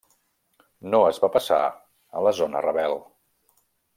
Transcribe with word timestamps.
No 0.93 1.01
es 1.09 1.19
va 1.25 1.29
passar 1.35 1.59
a 2.17 2.25
la 2.29 2.33
zona 2.39 2.65
rebel. 2.69 2.99